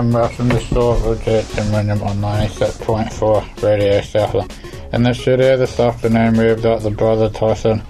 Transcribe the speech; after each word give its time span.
And 0.00 0.14
welcome 0.14 0.48
to 0.48 0.60
Store 0.60 0.96
and 0.96 1.72
Wyndham 1.74 2.02
on 2.02 2.16
96.4 2.22 3.62
Radio 3.62 4.00
Southland. 4.00 4.50
In 4.94 5.02
the 5.02 5.12
studio 5.12 5.58
this 5.58 5.78
afternoon 5.78 6.38
we've 6.38 6.62
got 6.62 6.80
the 6.80 6.90
brother 6.90 7.28
Tyson 7.28 7.82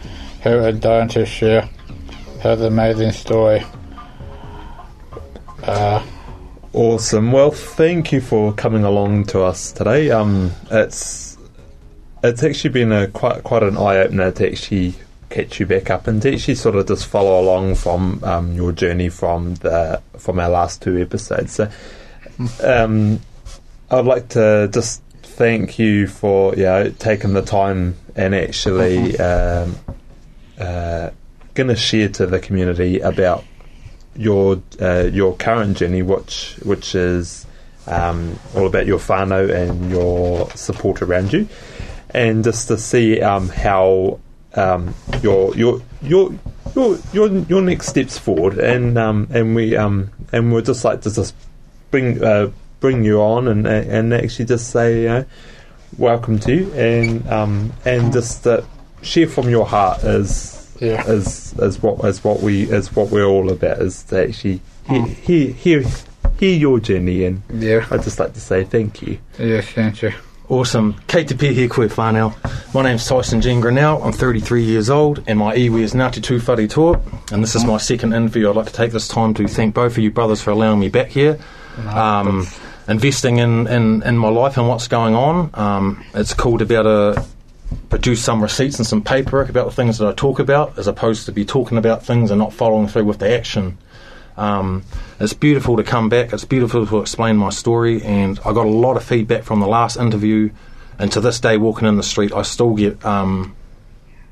who 0.43 0.59
is 0.59 0.81
going 0.81 1.07
to 1.11 1.25
share 1.25 1.69
his 2.41 2.63
amazing 2.63 3.13
story. 3.13 3.63
Uh, 5.63 6.05
Awesome. 6.73 7.31
Well, 7.31 7.53
thank 7.53 8.11
you 8.11 8.21
for 8.21 8.53
coming 8.55 8.83
along 8.83 9.27
to 9.27 9.43
us 9.43 9.71
today. 9.71 10.11
Um, 10.11 10.51
it's 10.69 11.39
it's 12.25 12.43
actually 12.43 12.71
been 12.71 12.91
a 12.91 13.07
quite 13.07 13.45
quite 13.45 13.63
an 13.63 13.77
eye 13.77 13.99
opener 13.99 14.33
to 14.33 14.51
actually 14.51 14.95
catch 15.31 15.61
you 15.61 15.67
back 15.67 15.91
up 15.91 16.09
and 16.09 16.21
to 16.23 16.35
actually 16.35 16.57
sort 16.57 16.75
of 16.75 16.89
just 16.89 17.07
follow 17.07 17.41
along 17.41 17.77
from 17.77 18.23
um, 18.25 18.53
your 18.55 18.73
journey 18.73 19.09
from 19.09 19.55
the 19.57 20.03
from 20.19 20.41
our 20.41 20.51
last 20.51 20.83
two 20.83 21.01
episodes. 21.01 21.53
So, 21.53 21.71
um, 22.63 23.21
I'd 23.91 24.05
like 24.05 24.29
to 24.31 24.69
just 24.73 25.03
thank 25.23 25.79
you 25.79 26.07
for 26.07 26.55
you 26.55 26.65
know 26.65 26.91
taking 26.99 27.33
the 27.33 27.43
time 27.43 27.97
and 28.17 28.35
actually 28.35 29.19
um, 29.31 29.77
uh, 30.59 31.11
going 31.55 31.69
to 31.69 31.77
share 31.77 32.09
to 32.09 32.27
the 32.27 32.39
community 32.39 33.01
about 33.01 33.45
your 34.17 34.63
uh, 34.81 35.09
your 35.13 35.37
current 35.37 35.77
journey, 35.77 36.03
which 36.03 36.57
which 36.63 36.95
is 36.95 37.47
um, 37.87 38.39
all 38.55 38.67
about 38.67 38.87
your 38.87 38.99
whānau 38.99 39.51
and 39.53 39.91
your 39.91 40.51
support 40.51 41.03
around 41.03 41.33
you, 41.33 41.49
and 42.11 42.45
just 42.45 42.69
to 42.69 42.79
see 42.79 43.21
um, 43.21 43.49
how 43.49 44.21
um, 44.55 44.95
your 45.23 45.55
your 45.57 45.81
your 46.03 46.33
your 46.75 46.99
your 47.13 47.29
your 47.29 47.63
next 47.63 47.89
steps 47.89 48.19
forward, 48.19 48.59
and 48.59 48.99
um, 48.99 49.29
and 49.31 49.55
we 49.55 49.77
um, 49.77 50.11
and 50.33 50.53
we'd 50.53 50.65
just 50.65 50.85
like 50.85 51.03
to 51.03 51.13
just 51.13 51.35
bring 51.91 52.23
uh, 52.23 52.51
bring 52.81 53.05
you 53.05 53.21
on 53.21 53.49
and 53.49 53.67
and 53.67 54.15
actually 54.15 54.47
just 54.47 54.71
say 54.71 55.03
you 55.03 55.09
know, 55.09 55.25
welcome 55.99 56.39
to 56.41 56.55
you, 56.55 56.73
and 56.75 57.27
um, 57.29 57.73
and 57.85 58.13
just 58.13 58.47
uh, 58.47 58.63
share 59.03 59.29
from 59.29 59.49
your 59.49 59.67
heart 59.67 60.03
is 60.05 60.75
yeah. 60.81 61.07
is 61.07 61.55
is 61.59 61.83
what 61.83 62.05
is 62.05 62.25
what 62.25 62.41
we 62.41 62.71
is 62.71 62.95
what 62.95 63.11
we're 63.11 63.25
all 63.25 63.51
about 63.51 63.79
is 63.79 64.03
to 64.05 64.29
actually 64.29 64.61
hear 64.89 65.05
hear 65.05 65.53
hear, 65.53 65.85
hear 66.39 66.57
your 66.57 66.81
journey 66.81 67.25
and 67.25 67.43
Yeah. 67.53 67.87
I'd 67.91 68.03
just 68.03 68.19
like 68.19 68.35
to 68.35 68.41
say 68.41 68.65
thank 68.65 69.03
you. 69.03 69.19
Yes, 69.39 69.69
thank 69.69 70.03
you. 70.03 70.13
Awesome. 70.49 70.97
Kate 71.07 71.29
Te 71.29 71.37
Pia 71.37 71.53
here, 71.53 71.69
koe 71.69 71.87
whānau. 71.87 72.35
My 72.75 72.83
name's 72.83 73.07
Tyson 73.07 73.41
Jean 73.41 73.63
Grennell. 73.63 74.05
I'm 74.05 74.13
33 74.13 74.65
years 74.65 74.91
old, 74.91 75.23
and 75.29 75.39
my 75.39 75.55
iwi 75.55 75.83
is 75.83 75.95
Ngāti 75.95 76.21
Tūwharetoa. 76.21 77.31
And 77.33 77.41
this 77.41 77.55
is 77.55 77.65
my 77.65 77.77
second 77.77 78.15
interview. 78.15 78.51
I'd 78.51 78.57
like 78.57 78.67
to 78.67 78.73
take 78.73 78.91
this 78.91 79.07
time 79.07 79.33
to 79.35 79.47
thank 79.47 79.75
both 79.75 79.93
of 79.93 79.99
you 79.99 80.11
brothers 80.11 80.43
for 80.43 80.51
allowing 80.51 80.81
me 80.81 80.89
back 80.89 81.07
here. 81.07 81.39
Um, 81.79 82.47
investing 82.89 83.39
in, 83.39 83.67
in, 83.69 84.03
in 84.03 84.19
my 84.19 84.29
life 84.29 84.57
and 84.57 84.69
what's 84.69 84.89
going 84.89 85.15
on. 85.15 85.51
Um, 85.55 86.05
it's 86.13 86.35
cool 86.35 86.59
to 86.59 86.67
be 86.67 86.75
able 86.75 87.15
to 87.15 87.25
produce 87.89 88.23
some 88.23 88.43
receipts 88.43 88.79
and 88.79 88.87
some 88.87 89.03
paperwork 89.03 89.49
about 89.49 89.67
the 89.67 89.75
things 89.75 89.99
that 89.99 90.09
I 90.09 90.13
talk 90.13 90.41
about, 90.41 90.79
as 90.79 90.89
opposed 90.89 91.27
to 91.27 91.33
be 91.33 91.45
talking 91.45 91.79
about 91.79 92.05
things 92.05 92.31
and 92.31 92.39
not 92.39 92.53
following 92.53 92.89
through 92.89 93.05
with 93.05 93.19
the 93.19 93.31
action. 93.31 93.79
Um, 94.37 94.83
it's 95.21 95.35
beautiful 95.35 95.77
to 95.77 95.83
come 95.83 96.09
back. 96.09 96.33
It's 96.33 96.45
beautiful 96.45 96.87
to 96.87 97.01
explain 97.01 97.37
my 97.37 97.51
story, 97.51 98.03
and 98.03 98.39
I 98.41 98.53
got 98.53 98.67
a 98.67 98.71
lot 98.71 98.97
of 98.97 99.05
feedback 99.05 99.45
from 99.45 99.61
the 99.61 99.69
last 99.69 99.97
interview. 99.97 100.51
And 100.99 101.13
to 101.13 101.21
this 101.21 101.41
day, 101.41 101.57
walking 101.57 101.87
in 101.87 101.97
the 101.97 102.03
street, 102.03 102.33
I 102.33 102.43
still 102.43 102.75
get 102.75 103.05
um, 103.05 103.55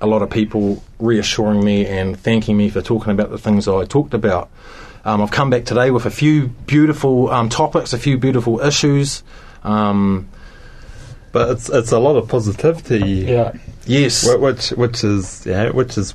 a 0.01 0.07
lot 0.07 0.23
of 0.23 0.31
people 0.31 0.83
reassuring 0.99 1.65
me 1.65 1.87
and 1.87 2.19
thanking 2.19 2.57
me 2.57 2.71
for 2.71 2.83
talking 2.83 3.13
about 3.13 3.31
the 3.31 3.39
things 3.39 3.67
that 3.67 3.75
I 3.75 3.85
talked 3.85 4.15
about. 4.15 4.51
Um, 5.09 5.23
I've 5.23 5.31
come 5.31 5.49
back 5.49 5.65
today 5.65 5.91
with 5.91 6.05
a 6.05 6.11
few 6.11 6.49
beautiful 6.67 7.31
um, 7.31 7.49
topics, 7.49 7.95
a 7.95 7.99
few 7.99 8.19
beautiful 8.19 8.61
issues. 8.61 9.23
Um, 9.65 10.29
But 11.33 11.51
it's 11.51 11.71
it's 11.71 11.93
a 11.93 11.99
lot 11.99 12.17
of 12.17 12.29
positivity. 12.29 13.25
Yeah. 13.27 13.53
yes, 13.87 14.27
Which 14.39 14.71
which 14.71 15.05
is 15.05 15.47
yeah, 15.47 15.71
which 15.71 15.97
is 15.97 16.15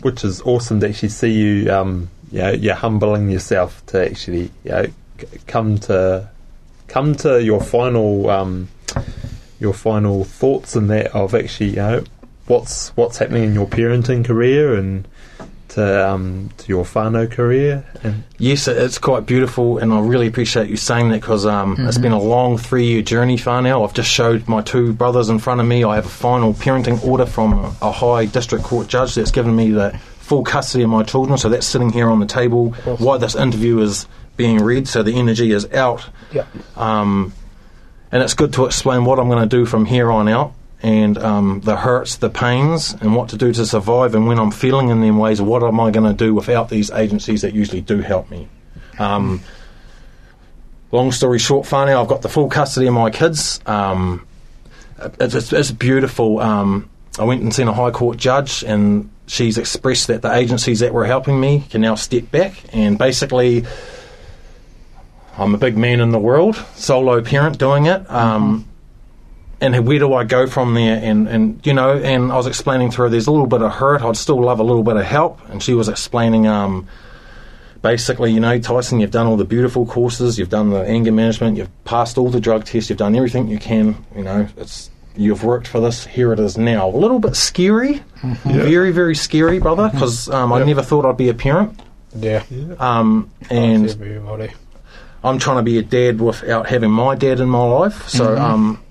which 0.00 0.24
is 0.24 0.40
awesome 0.42 0.80
to 0.80 0.88
actually 0.88 1.10
see 1.10 1.30
you 1.32 1.72
um 1.72 2.10
you 2.32 2.38
know, 2.42 2.50
you're 2.50 2.74
humbling 2.74 3.30
yourself 3.30 3.84
to 3.86 4.04
actually 4.10 4.50
you 4.64 4.70
know, 4.72 4.86
come 5.46 5.78
to 5.78 6.28
come 6.88 7.14
to 7.16 7.40
your 7.42 7.60
final 7.60 8.28
um 8.28 8.68
your 9.60 9.74
final 9.74 10.24
thoughts 10.24 10.74
and 10.74 10.90
that 10.90 11.14
of 11.14 11.32
actually 11.34 11.70
you 11.70 11.76
know 11.76 12.04
what's 12.46 12.88
what's 12.96 13.18
happening 13.18 13.44
in 13.44 13.54
your 13.54 13.66
parenting 13.68 14.24
career 14.24 14.74
and 14.74 15.06
to 15.72 16.08
um 16.08 16.50
to 16.58 16.68
your 16.68 16.84
whānau 16.84 17.30
career 17.30 17.84
and 18.02 18.22
Yes, 18.42 18.66
it's 18.66 18.98
quite 18.98 19.24
beautiful, 19.24 19.78
and 19.78 19.92
I 19.92 20.00
really 20.00 20.26
appreciate 20.26 20.68
you 20.68 20.76
saying 20.76 21.10
that 21.10 21.20
because 21.20 21.46
um, 21.46 21.76
it's 21.78 21.96
been 21.96 22.10
a 22.10 22.20
long 22.20 22.58
three-year 22.58 23.02
journey 23.02 23.36
far 23.36 23.62
now. 23.62 23.84
I've 23.84 23.94
just 23.94 24.10
showed 24.10 24.48
my 24.48 24.62
two 24.62 24.92
brothers 24.92 25.28
in 25.28 25.38
front 25.38 25.60
of 25.60 25.66
me. 25.68 25.84
I 25.84 25.94
have 25.94 26.06
a 26.06 26.08
final 26.08 26.52
parenting 26.52 27.04
order 27.06 27.24
from 27.24 27.76
a 27.80 27.92
high 27.92 28.24
district 28.24 28.64
court 28.64 28.88
judge 28.88 29.14
that's 29.14 29.30
given 29.30 29.54
me 29.54 29.70
the 29.70 29.96
full 30.18 30.42
custody 30.42 30.82
of 30.82 30.90
my 30.90 31.04
children. 31.04 31.38
So 31.38 31.50
that's 31.50 31.68
sitting 31.68 31.90
here 31.90 32.10
on 32.10 32.18
the 32.18 32.26
table. 32.26 32.72
Why 32.98 33.16
this 33.16 33.36
interview 33.36 33.78
is 33.78 34.08
being 34.36 34.58
read, 34.58 34.88
so 34.88 35.04
the 35.04 35.14
energy 35.14 35.52
is 35.52 35.70
out. 35.72 36.04
Yeah. 36.32 36.46
Um, 36.74 37.32
and 38.10 38.24
it's 38.24 38.34
good 38.34 38.54
to 38.54 38.64
explain 38.66 39.04
what 39.04 39.20
I'm 39.20 39.28
going 39.28 39.48
to 39.48 39.56
do 39.56 39.66
from 39.66 39.84
here 39.86 40.10
on 40.10 40.26
out 40.26 40.52
and 40.82 41.16
um, 41.18 41.60
the 41.60 41.76
hurts, 41.76 42.16
the 42.16 42.28
pains, 42.28 42.94
and 43.00 43.14
what 43.14 43.28
to 43.28 43.36
do 43.36 43.52
to 43.52 43.64
survive. 43.64 44.14
And 44.14 44.26
when 44.26 44.38
I'm 44.38 44.50
feeling 44.50 44.88
in 44.88 45.00
them 45.00 45.16
ways, 45.16 45.40
what 45.40 45.62
am 45.62 45.78
I 45.78 45.92
going 45.92 46.10
to 46.10 46.16
do 46.16 46.34
without 46.34 46.68
these 46.68 46.90
agencies 46.90 47.42
that 47.42 47.54
usually 47.54 47.80
do 47.80 48.00
help 48.00 48.30
me? 48.30 48.48
Um, 48.98 49.40
long 50.90 51.12
story 51.12 51.38
short, 51.38 51.66
funny, 51.66 51.92
I've 51.92 52.08
got 52.08 52.22
the 52.22 52.28
full 52.28 52.48
custody 52.48 52.88
of 52.88 52.94
my 52.94 53.10
kids. 53.10 53.60
Um, 53.64 54.26
it's, 55.20 55.34
it's, 55.34 55.52
it's 55.52 55.70
beautiful. 55.70 56.40
Um, 56.40 56.90
I 57.16 57.24
went 57.24 57.42
and 57.42 57.54
seen 57.54 57.68
a 57.68 57.72
high 57.72 57.92
court 57.92 58.18
judge, 58.18 58.64
and 58.64 59.08
she's 59.26 59.58
expressed 59.58 60.08
that 60.08 60.22
the 60.22 60.34
agencies 60.34 60.80
that 60.80 60.92
were 60.92 61.04
helping 61.04 61.40
me 61.40 61.64
can 61.70 61.80
now 61.80 61.94
step 61.94 62.30
back 62.30 62.54
and 62.72 62.98
basically. 62.98 63.64
I'm 65.38 65.54
a 65.54 65.58
big 65.58 65.78
man 65.78 66.00
in 66.00 66.10
the 66.10 66.18
world, 66.18 66.62
solo 66.74 67.22
parent 67.22 67.58
doing 67.58 67.86
it. 67.86 68.08
Um, 68.10 68.68
and 69.62 69.86
where 69.86 70.00
do 70.00 70.12
I 70.12 70.24
go 70.24 70.46
from 70.46 70.74
there? 70.74 71.00
And, 71.02 71.28
and 71.28 71.64
you 71.64 71.72
know, 71.72 71.96
and 71.96 72.32
I 72.32 72.36
was 72.36 72.48
explaining 72.48 72.90
to 72.90 73.02
her 73.02 73.08
there's 73.08 73.28
a 73.28 73.30
little 73.30 73.46
bit 73.46 73.62
of 73.62 73.70
hurt. 73.72 74.02
I'd 74.02 74.16
still 74.16 74.42
love 74.42 74.58
a 74.58 74.64
little 74.64 74.82
bit 74.82 74.96
of 74.96 75.04
help. 75.04 75.40
And 75.50 75.62
she 75.62 75.72
was 75.72 75.88
explaining, 75.88 76.48
um, 76.48 76.88
basically, 77.80 78.32
you 78.32 78.40
know, 78.40 78.58
Tyson, 78.58 78.98
you've 78.98 79.12
done 79.12 79.28
all 79.28 79.36
the 79.36 79.44
beautiful 79.44 79.86
courses, 79.86 80.36
you've 80.36 80.48
done 80.48 80.70
the 80.70 80.82
anger 80.84 81.12
management, 81.12 81.56
you've 81.56 81.84
passed 81.84 82.18
all 82.18 82.28
the 82.28 82.40
drug 82.40 82.64
tests, 82.64 82.90
you've 82.90 82.98
done 82.98 83.14
everything 83.14 83.46
you 83.46 83.58
can. 83.58 84.04
You 84.16 84.24
know, 84.24 84.48
it's 84.56 84.90
you've 85.16 85.44
worked 85.44 85.68
for 85.68 85.80
this. 85.80 86.06
Here 86.06 86.32
it 86.32 86.40
is 86.40 86.58
now. 86.58 86.88
A 86.88 86.96
little 86.96 87.20
bit 87.20 87.36
scary, 87.36 88.02
very 88.44 88.90
very 88.90 89.14
scary, 89.14 89.60
brother, 89.60 89.90
because 89.92 90.28
um, 90.28 90.52
I 90.52 90.64
never 90.64 90.82
thought 90.82 91.04
I'd 91.04 91.16
be 91.16 91.28
a 91.28 91.34
parent. 91.34 91.78
Yeah. 92.16 92.42
Um, 92.78 93.30
and 93.48 93.88
I'm 95.24 95.38
trying 95.38 95.58
to 95.58 95.62
be 95.62 95.78
a 95.78 95.82
dad 95.82 96.20
without 96.20 96.66
having 96.66 96.90
my 96.90 97.14
dad 97.14 97.38
in 97.38 97.48
my 97.48 97.62
life. 97.62 98.08
So 98.08 98.36
um, 98.36 98.82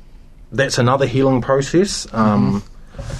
that's 0.52 0.78
another 0.78 1.06
healing 1.06 1.42
process. 1.42 2.08
Um, 2.14 2.64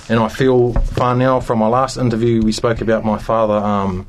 And 0.10 0.20
I 0.20 0.28
feel 0.28 0.74
far 0.74 1.16
now 1.16 1.40
from 1.40 1.60
my 1.60 1.68
last 1.68 1.98
interview, 1.98 2.42
we 2.44 2.52
spoke 2.52 2.82
about 2.82 3.04
my 3.04 3.18
father. 3.18 3.54
Um, 3.56 4.06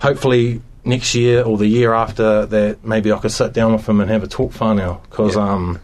hopefully, 0.00 0.60
next 0.84 1.14
year 1.14 1.42
or 1.42 1.56
the 1.58 1.66
year 1.66 1.92
after 1.94 2.46
that, 2.46 2.84
maybe 2.84 3.10
I 3.10 3.18
could 3.18 3.32
sit 3.32 3.52
down 3.52 3.72
with 3.72 3.88
him 3.88 4.00
and 4.00 4.10
have 4.10 4.22
a 4.22 4.28
talk 4.28 4.52
far 4.52 4.74
now. 4.74 5.00
Because 5.10 5.34
Yeah. 5.34 5.52
um, 5.52 5.78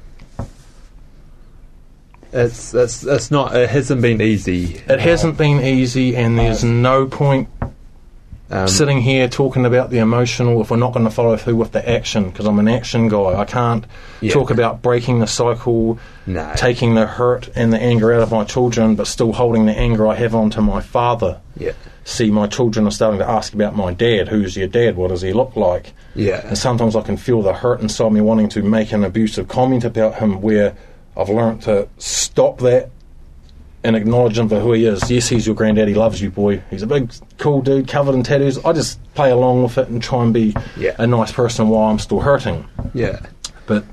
it's 2.33 2.75
it's 2.75 3.05
it's 3.05 3.31
not 3.31 3.57
it 3.57 3.71
hasn't 3.71 4.03
been 4.03 4.21
easy 4.21 4.81
it 4.89 5.01
hasn't 5.01 5.39
been 5.39 5.61
easy, 5.63 6.15
and 6.17 6.39
there's 6.39 6.63
no 6.65 7.07
point 7.07 7.49
Um, 8.49 8.69
sitting 8.69 9.01
here 9.01 9.29
talking 9.29 9.67
about 9.67 9.91
the 9.91 9.99
emotional 9.99 10.61
if 10.61 10.71
we're 10.71 10.77
not 10.77 10.93
going 10.93 11.05
to 11.05 11.11
follow 11.11 11.37
through 11.37 11.57
with 11.57 11.73
the 11.73 11.89
action 11.89 12.31
because 12.31 12.47
I'm 12.47 12.61
an 12.61 12.69
action 12.69 13.09
guy. 13.09 13.35
I 13.41 13.45
can't 13.45 13.85
Yeah. 14.21 14.33
talk 14.33 14.51
about 14.51 14.83
breaking 14.83 15.19
the 15.19 15.27
cycle, 15.27 15.99
No. 16.27 16.53
taking 16.55 16.95
the 16.95 17.07
hurt 17.07 17.49
and 17.57 17.73
the 17.73 17.83
anger 17.83 18.13
out 18.13 18.23
of 18.23 18.31
my 18.31 18.45
children, 18.45 18.95
but 18.95 19.09
still 19.09 19.33
holding 19.33 19.67
the 19.67 19.77
anger 19.77 20.07
I 20.07 20.15
have 20.15 20.35
onto 20.35 20.61
my 20.61 20.81
father. 20.81 21.39
yeah, 21.59 21.73
See, 22.05 22.31
my 22.31 22.47
children 22.47 22.87
are 22.87 22.93
starting 22.93 23.19
to 23.19 23.29
ask 23.29 23.53
about 23.53 23.75
my 23.77 23.93
dad. 23.93 24.29
Who's 24.29 24.57
your 24.57 24.69
dad? 24.69 24.97
What 24.97 25.09
does 25.11 25.23
he 25.23 25.33
look 25.33 25.57
like? 25.57 25.93
yeah, 26.15 26.43
And 26.47 26.57
sometimes 26.57 26.95
I 26.95 27.01
can 27.01 27.17
feel 27.17 27.43
the 27.43 27.53
hurt 27.53 27.81
inside 27.81 28.13
me 28.13 28.21
wanting 28.21 28.49
to 28.51 28.63
make 28.63 28.93
an 28.93 29.03
abusive 29.03 29.49
comment 29.49 29.85
about 29.85 30.15
him 30.17 30.41
where 30.41 30.75
I've 31.17 31.31
learnt 31.31 31.63
to 31.63 31.89
stop 31.99 32.59
that 32.59 32.91
and 33.87 33.97
acknowledge 33.97 34.37
him 34.39 34.49
for 34.49 34.61
who 34.61 34.73
he 34.73 34.85
is. 34.87 35.11
Yes, 35.11 35.29
he's 35.29 35.47
your 35.47 35.55
granddad. 35.55 35.89
He 35.89 35.95
loves 35.95 36.21
you, 36.21 36.31
boy. 36.31 36.63
He's 36.71 36.83
a 36.83 36.87
big, 36.87 37.13
cool 37.39 37.63
dude 37.63 37.89
covered 37.89 38.15
in 38.15 38.23
tattoos. 38.23 38.59
I 38.65 38.73
just 38.73 38.99
play 39.15 39.31
along 39.31 39.63
with 39.63 39.79
it 39.79 39.89
and 39.89 40.03
try 40.03 40.23
and 40.23 40.35
be 40.35 40.55
Yeah. 40.77 40.95
a 40.99 41.07
nice 41.07 41.33
person 41.33 41.69
while 41.69 41.89
I'm 41.91 41.99
still 41.99 42.21
hurting. 42.21 42.67
yeah. 42.95 43.21
But 43.67 43.85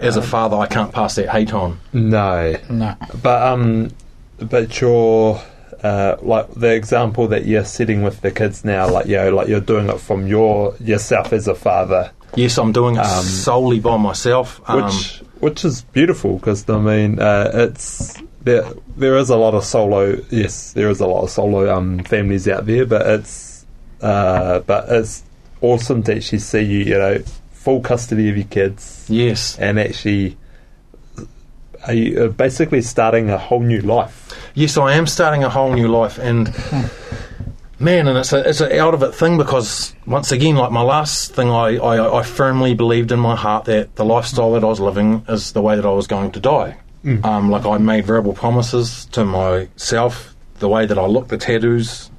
as 0.00 0.16
a 0.16 0.22
father, 0.22 0.56
I 0.56 0.66
can't 0.66 0.92
pass 0.92 1.14
that 1.16 1.28
hate 1.28 1.52
on. 1.54 1.78
No, 1.92 2.56
No. 2.70 2.94
but 3.22 3.42
um, 3.42 3.90
but 4.38 4.80
your 4.80 5.40
uh, 5.82 6.16
like 6.22 6.52
the 6.54 6.74
example 6.74 7.28
that 7.28 7.44
you're 7.46 7.64
sitting 7.64 8.02
with 8.02 8.20
the 8.20 8.30
kids 8.30 8.64
now, 8.64 8.88
like 8.88 9.06
you 9.06 9.16
know, 9.16 9.30
like 9.30 9.48
you're 9.48 9.60
doing 9.60 9.88
it 9.88 10.00
from 10.00 10.26
your 10.26 10.74
yourself 10.80 11.32
as 11.32 11.46
a 11.48 11.54
father, 11.54 12.10
Yes, 12.34 12.58
I'm 12.58 12.72
doing 12.72 12.96
it 12.96 13.00
Um, 13.06 13.24
solely 13.24 13.78
by 13.80 13.96
myself. 13.96 14.60
Um, 14.66 14.84
which 14.84 15.22
which 15.40 15.64
is 15.64 15.82
beautiful 15.82 16.38
because 16.38 16.68
I 16.68 16.78
mean 16.78 17.18
uh, 17.20 17.50
it's 17.54 18.20
there 18.42 18.64
there 18.96 19.16
is 19.16 19.30
a 19.30 19.36
lot 19.36 19.54
of 19.54 19.64
solo 19.64 20.16
yes 20.30 20.72
there 20.72 20.88
is 20.88 21.00
a 21.00 21.06
lot 21.06 21.24
of 21.24 21.30
solo 21.30 21.74
um 21.74 21.98
families 22.04 22.46
out 22.48 22.66
there 22.66 22.86
but 22.86 23.06
it's 23.06 23.66
uh 24.00 24.60
but 24.60 24.86
it's 24.88 25.24
awesome 25.60 26.02
to 26.04 26.16
actually 26.16 26.38
see 26.38 26.60
you 26.62 26.78
you 26.78 26.98
know 26.98 27.18
full 27.52 27.80
custody 27.80 28.28
of 28.28 28.36
your 28.36 28.46
kids. 28.46 29.06
Yes. 29.08 29.58
and 29.58 29.80
actually 29.80 30.36
are 31.86 31.94
you 31.94 32.24
uh, 32.24 32.28
basically 32.28 32.82
starting 32.82 33.30
a 33.30 33.38
whole 33.38 33.60
new 33.60 33.80
life. 33.80 34.32
Yes, 34.54 34.76
I 34.76 34.94
am 34.94 35.06
starting 35.06 35.44
a 35.44 35.48
whole 35.48 35.72
new 35.72 35.88
life, 35.88 36.18
and 36.18 36.48
man, 37.78 38.08
and 38.08 38.18
it's 38.18 38.32
a 38.32 38.48
it's 38.48 38.60
a 38.60 38.80
out 38.80 38.94
of 38.94 39.02
it 39.02 39.14
thing 39.14 39.38
because 39.38 39.94
once 40.06 40.32
again, 40.32 40.56
like 40.56 40.70
my 40.70 40.82
last 40.82 41.34
thing, 41.34 41.48
I, 41.50 41.76
I 41.76 42.20
I 42.20 42.22
firmly 42.22 42.74
believed 42.74 43.12
in 43.12 43.18
my 43.18 43.36
heart 43.36 43.66
that 43.66 43.96
the 43.96 44.04
lifestyle 44.04 44.52
that 44.52 44.64
I 44.64 44.66
was 44.66 44.80
living 44.80 45.24
is 45.28 45.52
the 45.52 45.62
way 45.62 45.76
that 45.76 45.86
I 45.86 45.92
was 45.92 46.06
going 46.06 46.32
to 46.32 46.40
die. 46.40 46.78
Um, 47.24 47.50
like 47.50 47.64
I 47.64 47.78
made 47.78 48.04
verbal 48.04 48.32
promises 48.32 49.04
to 49.12 49.24
myself, 49.24 50.34
the 50.58 50.68
way 50.68 50.86
that 50.86 50.98
I 50.98 51.06
looked, 51.06 51.28
the 51.28 51.38
tattoos, 51.38 52.10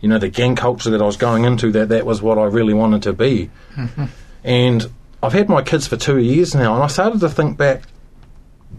you 0.00 0.08
know, 0.08 0.18
the 0.18 0.30
gang 0.30 0.56
culture 0.56 0.88
that 0.88 1.02
I 1.02 1.04
was 1.04 1.18
going 1.18 1.44
into, 1.44 1.70
that 1.72 1.90
that 1.90 2.06
was 2.06 2.22
what 2.22 2.38
I 2.38 2.44
really 2.44 2.72
wanted 2.72 3.02
to 3.02 3.12
be. 3.12 3.50
and 4.44 4.90
I've 5.22 5.34
had 5.34 5.50
my 5.50 5.62
kids 5.62 5.86
for 5.86 5.98
two 5.98 6.18
years 6.18 6.54
now, 6.54 6.74
and 6.74 6.82
I 6.82 6.86
started 6.86 7.20
to 7.20 7.28
think 7.28 7.58
back 7.58 7.82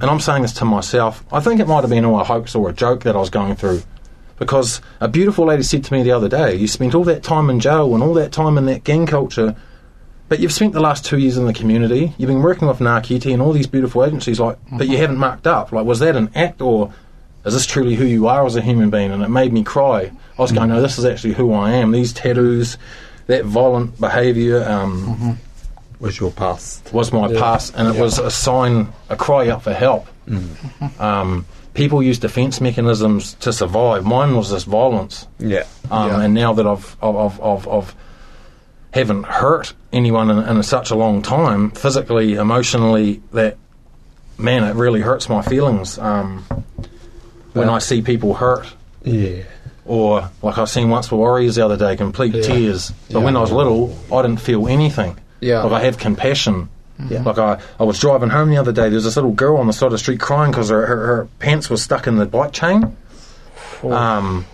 and 0.01 0.09
I'm 0.09 0.19
saying 0.19 0.41
this 0.41 0.53
to 0.53 0.65
myself, 0.65 1.23
I 1.31 1.39
think 1.39 1.59
it 1.59 1.67
might 1.67 1.81
have 1.81 1.89
been 1.89 2.05
all 2.05 2.19
a 2.19 2.23
hoax 2.23 2.55
or 2.55 2.69
a 2.69 2.73
joke 2.73 3.03
that 3.03 3.15
I 3.15 3.19
was 3.19 3.29
going 3.29 3.55
through. 3.55 3.83
Because 4.39 4.81
a 4.99 5.07
beautiful 5.07 5.45
lady 5.45 5.63
said 5.63 5.83
to 5.85 5.93
me 5.93 6.03
the 6.03 6.11
other 6.11 6.29
day, 6.29 6.55
You 6.55 6.67
spent 6.67 6.95
all 6.95 7.03
that 7.05 7.23
time 7.23 7.49
in 7.49 7.59
jail 7.59 7.93
and 7.93 8.03
all 8.03 8.13
that 8.15 8.31
time 8.31 8.57
in 8.57 8.65
that 8.65 8.83
gang 8.83 9.05
culture, 9.05 9.55
but 10.29 10.39
you've 10.39 10.51
spent 10.51 10.73
the 10.73 10.79
last 10.79 11.05
two 11.05 11.19
years 11.19 11.37
in 11.37 11.45
the 11.45 11.53
community, 11.53 12.13
you've 12.17 12.29
been 12.29 12.41
working 12.41 12.67
with 12.67 12.79
Ngākite 12.79 13.31
and 13.31 13.41
all 13.41 13.51
these 13.51 13.67
beautiful 13.67 14.03
agencies, 14.03 14.39
like, 14.39 14.57
but 14.71 14.87
you 14.87 14.93
mm-hmm. 14.93 15.01
haven't 15.01 15.17
marked 15.17 15.45
up. 15.45 15.71
Like, 15.71 15.85
was 15.85 15.99
that 15.99 16.15
an 16.15 16.31
act 16.33 16.61
or 16.61 16.91
is 17.45 17.53
this 17.53 17.65
truly 17.65 17.95
who 17.95 18.05
you 18.05 18.27
are 18.27 18.45
as 18.45 18.55
a 18.55 18.61
human 18.61 18.89
being? 18.89 19.11
And 19.11 19.21
it 19.21 19.29
made 19.29 19.53
me 19.53 19.63
cry. 19.63 20.11
I 20.37 20.41
was 20.41 20.51
going, 20.51 20.69
mm-hmm. 20.69 20.77
No, 20.77 20.81
this 20.81 20.97
is 20.97 21.05
actually 21.05 21.33
who 21.33 21.53
I 21.53 21.73
am. 21.73 21.91
These 21.91 22.13
tattoos, 22.13 22.77
that 23.27 23.45
violent 23.45 23.99
behaviour, 23.99 24.63
um, 24.63 25.05
mm-hmm. 25.05 25.31
Was 26.03 26.19
your 26.19 26.31
past 26.31 26.91
was 26.93 27.11
my 27.11 27.27
Yeah. 27.29 27.39
past, 27.39 27.73
and 27.77 27.87
it 27.87 27.99
was 27.99 28.19
a 28.19 28.29
sign, 28.29 28.87
a 29.09 29.15
cry 29.15 29.49
out 29.49 29.63
for 29.63 29.73
help. 29.73 30.05
Um, 30.99 31.45
people 31.73 32.03
use 32.03 32.19
defence 32.19 32.61
mechanisms 32.61 33.35
to 33.41 33.51
survive. 33.51 34.05
Mine 34.05 34.35
was 34.35 34.49
this 34.51 34.63
violence, 34.65 35.27
yeah 35.39 35.63
um, 35.91 36.09
Yeah. 36.09 36.21
and 36.21 36.33
now 36.33 36.53
that 36.53 36.67
I've, 36.67 36.95
I've, 37.01 37.15
I've, 37.15 37.41
I've, 37.41 37.67
I've 37.67 37.95
haven't 38.93 39.23
hurt 39.25 39.73
anyone 39.91 40.29
in, 40.29 40.37
in 40.57 40.61
such 40.63 40.91
a 40.91 40.95
long 40.95 41.21
time, 41.23 41.71
physically, 41.71 42.35
emotionally, 42.35 43.21
that 43.31 43.57
man, 44.37 44.63
it 44.63 44.75
really 44.75 45.01
hurts 45.01 45.27
my 45.29 45.41
feelings 45.41 45.97
um, 45.97 46.43
when 47.53 47.69
I 47.69 47.79
see 47.79 48.01
people 48.01 48.33
hurt. 48.35 48.67
yeah 49.03 49.43
Or 49.85 50.29
like 50.43 50.57
I've 50.59 50.69
seen 50.69 50.89
once 50.89 51.09
with 51.11 51.17
Warriors 51.19 51.55
the 51.55 51.65
other 51.65 51.77
day, 51.77 51.95
complete 51.97 52.35
Yeah. 52.35 52.41
tears. 52.43 52.91
But 53.11 53.19
Yeah. 53.19 53.25
when 53.25 53.35
I 53.37 53.41
was 53.41 53.51
little, 53.51 53.95
I 54.11 54.21
didn't 54.21 54.41
feel 54.41 54.67
anything. 54.67 55.17
Yeah. 55.43 55.63
Like 55.63 55.81
I 55.81 55.85
have 55.85 55.97
compassion. 55.97 56.69
Yeah. 57.09 57.23
Like 57.23 57.37
I, 57.37 57.59
I 57.79 57.83
was 57.83 57.99
driving 57.99 58.29
home 58.29 58.49
the 58.49 58.57
other 58.57 58.71
day. 58.71 58.83
There 58.83 58.93
was 58.93 59.03
this 59.03 59.15
little 59.15 59.31
girl 59.31 59.57
on 59.57 59.67
the 59.67 59.73
side 59.73 59.87
of 59.87 59.91
the 59.93 59.97
street 59.97 60.19
crying 60.19 60.51
because 60.51 60.69
her, 60.69 60.85
her, 60.85 61.05
her 61.07 61.27
pants 61.39 61.69
were 61.69 61.77
stuck 61.77 62.07
in 62.07 62.17
the 62.17 62.25
bike 62.25 62.53
chain. 62.53 62.95
Um, 63.83 64.45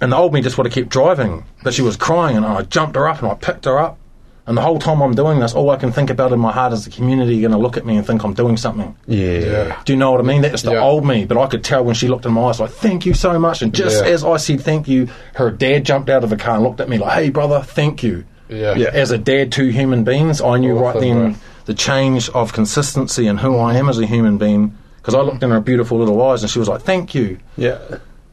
and 0.00 0.12
the 0.12 0.16
old 0.16 0.32
me 0.32 0.40
just 0.40 0.56
would 0.56 0.66
have 0.66 0.72
kept 0.74 0.88
driving, 0.88 1.44
but 1.62 1.74
she 1.74 1.82
was 1.82 1.96
crying, 1.96 2.36
and 2.36 2.46
I 2.46 2.62
jumped 2.62 2.96
her 2.96 3.08
up 3.08 3.20
and 3.20 3.30
I 3.30 3.34
picked 3.34 3.64
her 3.64 3.78
up. 3.78 3.98
And 4.46 4.56
the 4.56 4.62
whole 4.62 4.78
time 4.78 5.02
I'm 5.02 5.14
doing 5.14 5.40
this, 5.40 5.52
all 5.52 5.68
I 5.68 5.76
can 5.76 5.92
think 5.92 6.08
about 6.08 6.32
in 6.32 6.38
my 6.40 6.52
heart 6.52 6.72
is 6.72 6.86
the 6.86 6.90
community 6.90 7.38
going 7.42 7.50
to 7.52 7.58
look 7.58 7.76
at 7.76 7.84
me 7.84 7.98
and 7.98 8.06
think 8.06 8.24
I'm 8.24 8.32
doing 8.32 8.56
something. 8.56 8.96
yeah 9.06 9.32
Yeah. 9.40 9.82
Do 9.84 9.92
you 9.92 9.98
know 9.98 10.10
what 10.10 10.20
I 10.20 10.22
mean? 10.24 10.40
That's 10.40 10.62
the 10.62 10.72
Yeah. 10.72 10.82
old 10.82 11.04
me, 11.04 11.26
but 11.26 11.36
I 11.36 11.46
could 11.48 11.62
tell 11.62 11.84
when 11.84 11.94
she 11.94 12.08
looked 12.08 12.24
in 12.24 12.32
my 12.32 12.44
eyes, 12.44 12.58
like, 12.58 12.70
thank 12.70 13.04
you 13.04 13.12
so 13.12 13.38
much. 13.38 13.60
And 13.60 13.74
just 13.74 14.02
Yeah. 14.02 14.10
as 14.10 14.24
I 14.24 14.38
said 14.38 14.62
thank 14.62 14.88
you, 14.88 15.08
her 15.34 15.50
dad 15.50 15.84
jumped 15.84 16.08
out 16.08 16.24
of 16.24 16.30
the 16.30 16.36
car 16.38 16.54
and 16.54 16.64
looked 16.64 16.80
at 16.80 16.88
me 16.88 16.96
like, 16.96 17.12
hey, 17.12 17.28
brother, 17.28 17.60
thank 17.60 18.02
you. 18.02 18.24
Yeah. 18.48 18.74
Yeah. 18.74 18.88
As 18.92 19.10
a 19.10 19.18
dad 19.18 19.52
to 19.52 19.66
human 19.68 20.04
beings, 20.04 20.40
I 20.40 20.58
knew 20.58 20.78
right 20.78 20.98
then 20.98 21.32
bro. 21.32 21.40
the 21.66 21.74
change 21.74 22.28
of 22.30 22.52
consistency 22.52 23.26
and 23.26 23.38
who 23.40 23.56
I 23.58 23.74
am 23.74 23.88
as 23.88 23.98
a 23.98 24.06
human 24.06 24.38
being. 24.38 24.76
Because 24.96 25.14
I 25.14 25.20
looked 25.20 25.42
in 25.42 25.50
her 25.50 25.60
beautiful 25.60 25.98
little 25.98 26.20
eyes 26.22 26.42
and 26.42 26.50
she 26.50 26.58
was 26.58 26.68
like, 26.68 26.82
thank 26.82 27.14
you. 27.14 27.38
yeah 27.56 27.78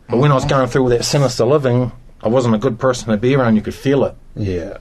But 0.09 0.17
when 0.17 0.31
I 0.31 0.35
was 0.35 0.45
going 0.45 0.67
through 0.67 0.83
all 0.83 0.89
that 0.89 1.05
sinister 1.05 1.45
living, 1.45 1.91
I 2.21 2.27
wasn't 2.27 2.55
a 2.55 2.57
good 2.57 2.79
person 2.79 3.09
to 3.09 3.17
be 3.17 3.35
around. 3.35 3.55
You 3.55 3.61
could 3.61 3.75
feel 3.75 4.03
it. 4.05 4.15
yeah 4.35 4.77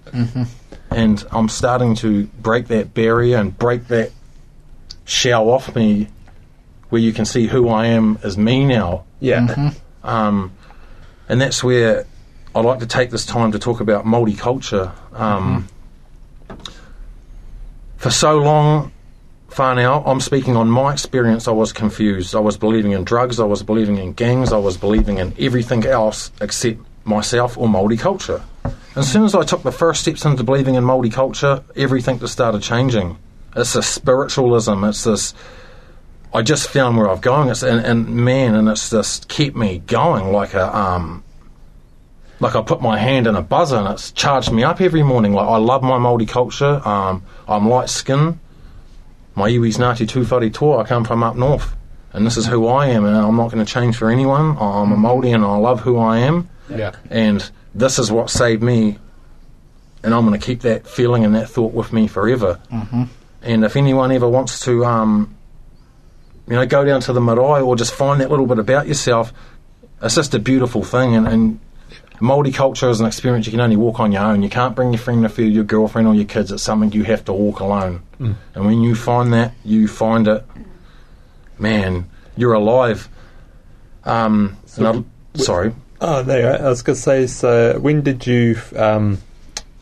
And 0.91 1.25
I'm 1.33 1.49
starting 1.49 1.95
to 1.97 2.25
break 2.41 2.69
that 2.69 2.95
barrier 2.95 3.37
and 3.39 3.57
break 3.59 3.89
that 3.89 4.11
shell 5.05 5.51
off 5.51 5.75
me 5.75 6.09
where 6.91 7.01
you 7.01 7.13
can 7.13 7.25
see 7.25 7.47
who 7.49 7.69
I 7.69 7.87
am 7.87 8.19
as 8.23 8.39
me 8.39 8.65
now. 8.65 9.05
yeah 9.21 9.73
Um, 10.05 10.53
and 11.29 11.41
that's 11.41 11.65
where 11.65 12.07
I'd 12.55 12.65
like 12.65 12.79
to 12.81 12.87
take 12.87 13.11
this 13.11 13.27
time 13.27 13.53
to 13.53 13.59
talk 13.59 13.81
about 13.81 14.05
multiculture. 14.05 14.93
Um, 15.13 15.69
For 17.97 18.11
so 18.11 18.37
long, 18.39 18.93
far 19.49 19.75
now, 19.75 20.05
I'm 20.05 20.21
speaking 20.21 20.57
on 20.57 20.69
my 20.69 20.93
experience. 20.93 21.49
I 21.49 21.53
was 21.53 21.73
confused. 21.73 22.35
I 22.35 22.39
was 22.41 22.57
believing 22.59 22.93
in 22.93 23.03
drugs. 23.03 23.41
I 23.41 23.45
was 23.45 23.63
believing 23.63 23.97
in 23.97 24.13
gangs. 24.13 24.53
I 24.53 24.59
was 24.59 24.77
believing 24.77 25.19
in 25.19 25.33
everything 25.39 25.87
else 25.87 26.31
except 26.41 26.81
myself 27.05 27.57
or 27.57 27.67
multiculture. 27.67 28.43
As 28.95 29.11
soon 29.11 29.25
as 29.25 29.35
I 29.35 29.43
took 29.43 29.63
the 29.63 29.73
first 29.73 30.03
steps 30.03 30.25
into 30.25 30.45
believing 30.45 30.75
in 30.75 30.85
multiculture, 30.85 31.65
everything 31.77 32.19
just 32.19 32.35
started 32.35 32.63
changing. 32.63 33.17
It's 33.57 33.75
a 33.75 33.83
spiritualism. 33.83 34.85
It's 34.85 35.05
this. 35.05 35.35
I 36.33 36.43
just 36.43 36.69
found 36.69 36.99
where 36.99 37.09
I'm 37.09 37.21
going. 37.21 37.49
It's 37.49 37.63
and, 37.63 37.85
and 37.85 38.09
man, 38.09 38.55
and 38.55 38.69
it's 38.69 38.91
just 38.91 39.29
kept 39.29 39.57
me 39.57 39.79
going 39.79 40.31
like 40.31 40.55
a 40.55 40.77
um. 40.77 41.25
Like 42.41 42.57
I 42.57 42.63
put 42.63 42.83
my 42.83 42.99
hand 42.99 43.27
in 43.27 43.37
a 43.37 43.43
buzzer 43.43 43.77
and 43.77 43.89
it's 43.89 44.11
charged 44.13 44.53
me 44.53 44.65
up 44.65 44.81
every 44.81 45.03
morning. 45.03 45.33
Like 45.33 45.49
I 45.49 45.57
love 45.57 45.83
my 45.83 45.99
multiculture. 45.99 46.85
Um, 46.87 47.23
I'm 47.49 47.69
light 47.69 47.89
skinned. 47.89 48.39
My 49.35 49.49
iwi's 49.49 49.79
Ngāti 49.79 50.53
tour. 50.53 50.81
I 50.81 50.85
come 50.85 51.05
from 51.05 51.23
up 51.23 51.35
north, 51.37 51.75
and 52.13 52.25
this 52.25 52.37
is 52.37 52.47
who 52.47 52.69
I 52.69 52.87
am, 52.87 53.05
and 53.05 53.17
I'm 53.17 53.37
not 53.37 53.51
going 53.51 53.65
to 53.65 53.73
change 53.73 53.97
for 53.97 54.09
anyone. 54.11 54.57
I'm 54.59 54.93
a 54.93 54.97
Māori, 54.97 55.35
and 55.35 55.45
I 55.45 55.57
love 55.57 55.81
who 55.81 55.99
I 55.99 56.19
am 56.19 56.49
Yeah. 56.69 56.93
and 57.11 57.51
this 57.75 57.99
is 57.99 58.13
what 58.13 58.31
saved 58.31 58.63
me 58.63 58.99
and 60.05 60.15
i'm 60.15 60.25
going 60.25 60.39
to 60.39 60.47
keep 60.47 60.61
that 60.61 60.87
feeling 60.87 61.25
and 61.25 61.35
that 61.35 61.49
thought 61.49 61.73
with 61.75 61.93
me 61.93 62.07
forever 62.07 62.61
mm-hmm. 62.71 63.05
and 63.43 63.65
if 63.65 63.75
anyone 63.75 64.13
ever 64.13 64.29
wants 64.29 64.61
to 64.61 64.85
um, 64.85 65.35
you 66.47 66.55
know 66.55 66.65
go 66.67 66.85
down 66.85 67.01
to 67.01 67.13
the 67.13 67.21
marae 67.21 67.61
or 67.61 67.75
just 67.75 67.93
find 67.93 68.21
that 68.21 68.31
little 68.31 68.47
bit 68.47 68.59
about 68.61 68.87
yourself 68.87 69.33
it's 70.03 70.15
just 70.15 70.35
a 70.35 70.39
beautiful 70.39 70.85
thing 70.85 71.17
and, 71.17 71.27
and 71.27 71.61
multiculture 72.19 72.91
is 72.91 73.01
an 73.01 73.07
experience 73.07 73.47
you 73.47 73.53
can 73.53 73.61
only 73.61 73.77
walk 73.77 74.01
on 74.01 74.13
your 74.13 74.23
own. 74.23 74.43
You 74.43 74.51
can't 74.51 74.75
bring 74.75 74.93
your 74.93 75.01
friend 75.01 75.23
with 75.23 75.39
you 75.39 75.47
your 75.47 75.65
girlfriend 75.65 76.09
or 76.09 76.15
your 76.15 76.25
kids. 76.25 76.53
It's 76.53 76.63
something 76.63 76.93
you 76.93 77.05
have 77.05 77.25
to 77.27 77.33
walk 77.33 77.61
alone. 77.61 78.03
And 78.19 78.65
when 78.65 78.81
you 78.83 78.95
find 78.95 79.33
that 79.33 79.53
you 79.65 79.89
find 79.89 80.29
it 80.29 80.45
man 81.59 82.07
you're 82.37 82.55
alive. 82.55 83.09
Um, 84.05 84.57
and 84.77 84.87
I, 84.87 85.39
sorry. 85.39 85.75
Oh, 86.01 86.23
there 86.23 86.41
you. 86.41 86.65
I 86.65 86.69
was 86.69 86.83
going 86.83 86.97
to 86.97 87.01
say, 87.01 87.27
so 87.27 87.79
when 87.79 88.03
did 88.03 88.27
you 88.27 88.61
um, 88.77 89.19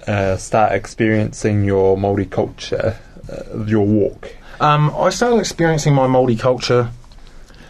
uh, 0.07 0.37
start 0.37 0.73
experiencing 0.73 1.65
your 1.65 1.97
multiculture, 1.97 2.97
uh, 3.31 3.65
your 3.65 3.87
walk? 3.87 4.35
Um, 4.61 4.95
I 4.97 5.11
started 5.11 5.39
experiencing 5.39 5.95
my 5.95 6.07
multiculture 6.07 6.91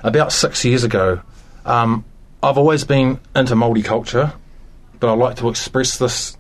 about 0.03 0.33
six 0.33 0.65
years 0.65 0.85
ago. 0.85 1.23
Um, 1.65 2.05
I've 2.43 2.59
always 2.59 2.85
been 2.85 3.21
into 3.37 3.55
multiculture, 3.55 4.35
but 5.03 5.09
I 5.09 5.15
like 5.15 5.35
to 5.39 5.49
express 5.49 5.99
this. 5.99 6.37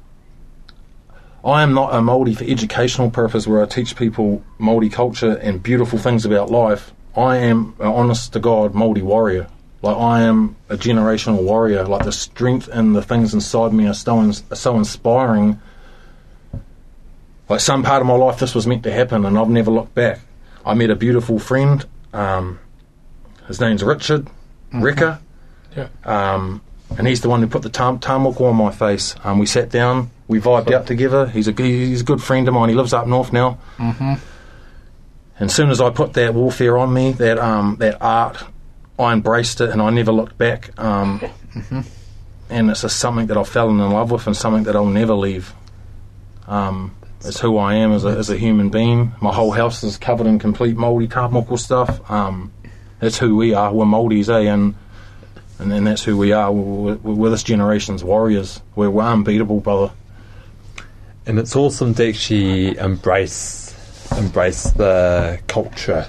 I 1.45 1.65
am 1.65 1.75
not 1.75 1.93
a 1.93 1.99
Māori 1.99 2.37
for 2.37 2.45
educational 2.45 3.11
purpose 3.11 3.45
where 3.45 3.61
I 3.61 3.67
teach 3.67 3.97
people 3.97 4.45
Māori 4.61 4.91
culture 4.91 5.37
and 5.39 5.61
beautiful 5.61 5.99
things 5.99 6.25
about 6.25 6.49
life. 6.49 6.93
I 7.17 7.39
am 7.39 7.75
an 7.81 7.89
honest 7.89 8.35
to 8.35 8.39
God 8.39 8.73
Māori 8.73 9.03
warrior. 9.03 9.49
Like 9.83 9.97
I 9.97 10.21
am 10.21 10.55
a 10.69 10.77
generational 10.77 11.43
warrior. 11.43 11.83
Like 11.83 12.05
the 12.05 12.13
strength 12.13 12.69
and 12.69 12.95
the 12.95 13.03
things 13.03 13.35
inside 13.35 13.73
me 13.73 13.89
are 13.89 13.95
so, 13.95 14.21
ins- 14.23 14.45
are 14.49 14.55
so 14.55 14.77
inspiring. 14.77 15.61
Like 17.49 17.59
some 17.59 17.83
part 17.83 18.01
of 18.01 18.07
my 18.07 18.15
life, 18.15 18.39
this 18.39 18.55
was 18.55 18.69
meant 18.69 18.85
to 18.85 18.93
happen, 18.93 19.25
and 19.25 19.37
I've 19.37 19.49
never 19.49 19.73
looked 19.73 19.97
back. 19.97 20.21
I 20.65 20.75
met 20.75 20.91
a 20.91 20.95
beautiful 20.95 21.41
friend. 21.41 21.85
Um, 22.13 22.61
his 23.49 23.61
name's 23.61 23.83
Richard 23.83 24.29
Ricker. 24.73 25.19
Yeah. 25.77 25.89
Um, 26.05 26.63
and 26.99 27.07
he's 27.07 27.21
the 27.21 27.29
one 27.29 27.41
who 27.41 27.47
put 27.47 27.63
the 27.63 27.69
tam- 27.71 27.99
tamoko 27.99 28.43
on 28.43 28.57
my 28.57 28.71
face. 28.71 29.15
Um, 29.25 29.39
we 29.39 29.47
sat 29.47 29.71
down, 29.71 30.11
we 30.29 30.41
vibed 30.41 30.73
out 30.73 30.87
together. 30.87 31.27
He's 31.27 31.49
a 31.49 31.53
he's 31.53 32.01
a 32.01 32.05
good 32.05 32.23
friend 32.23 32.47
of 32.49 32.55
mine. 32.55 32.69
He 32.69 32.75
lives 32.75 32.93
up 32.93 33.07
north 33.07 33.33
now. 33.33 33.59
Mm-hmm. 33.79 34.15
And 35.39 35.51
as 35.51 35.55
soon 35.55 35.71
as 35.71 35.81
I 35.81 35.91
put 35.91 36.13
that 36.15 36.35
warfare 36.35 36.79
on 36.79 36.93
me, 36.93 37.13
that 37.13 37.39
um, 37.39 37.77
that 37.81 38.01
art, 38.01 38.45
I 38.99 39.13
embraced 39.13 39.61
it 39.61 39.71
and 39.71 39.81
I 39.83 39.91
never 39.91 40.13
looked 40.13 40.39
back. 40.39 40.79
Um, 40.79 41.21
And 42.51 42.71
it's 42.71 42.83
just 42.83 42.99
something 42.99 43.29
that 43.29 43.37
I've 43.39 43.49
fallen 43.49 43.81
in 43.81 43.91
love 43.91 44.11
with 44.11 44.27
and 44.27 44.37
something 44.37 44.65
that 44.65 44.77
I'll 44.77 44.85
never 44.85 45.15
leave. 45.15 45.55
Um, 46.47 46.95
it's 47.25 47.41
who 47.41 47.57
I 47.57 47.77
am 47.77 47.93
as 47.93 48.05
a, 48.05 48.09
as 48.09 48.29
a 48.29 48.37
human 48.37 48.69
being. 48.69 49.13
My 49.23 49.33
whole 49.33 49.53
house 49.53 49.83
is 49.83 49.97
covered 49.97 50.27
in 50.27 50.39
complete 50.39 50.77
Māori 50.77 51.09
tamoko 51.09 51.59
stuff. 51.59 52.11
Um, 52.11 52.53
that's 53.01 53.17
who 53.17 53.37
we 53.37 53.55
are. 53.55 53.73
We're 53.73 53.87
Māoris, 53.87 54.29
eh? 54.29 54.53
And 54.53 54.75
and 55.63 55.71
then 55.73 55.85
that's 55.85 56.03
who 56.05 56.17
we 56.19 56.33
are. 56.33 56.51
We're, 56.53 56.95
we're, 56.97 57.15
we're 57.15 57.31
this 57.31 57.43
generation's 57.43 58.03
warriors. 58.05 58.61
We're, 58.77 58.91
we're 58.91 59.03
unbeatable, 59.05 59.61
brother. 59.61 59.93
and 61.27 61.39
it's 61.39 61.55
awesome 61.57 61.95
to 61.95 62.09
actually 62.09 62.77
embrace 62.79 63.75
embrace 64.19 64.65
the 64.73 65.41
culture 65.47 66.07